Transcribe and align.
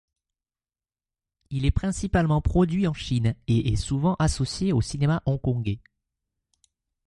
Il 1.51 1.63
est 1.63 1.69
principalement 1.69 2.41
produit 2.41 2.87
en 2.87 2.93
Chine 2.93 3.35
et 3.47 3.71
est 3.71 3.75
souvent 3.75 4.15
associé 4.17 4.73
au 4.73 4.81
cinéma 4.81 5.21
hongkongais. 5.27 5.77